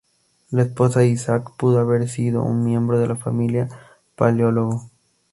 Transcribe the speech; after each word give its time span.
La 0.49 0.63
esposa 0.63 1.01
de 1.01 1.09
Isaac 1.09 1.51
pudo 1.57 1.77
haber 1.77 2.09
sido 2.09 2.41
un 2.41 2.63
miembro 2.63 2.97
de 2.97 3.05
la 3.07 3.15
familia 3.15 3.69
Paleólogo. 4.15 4.89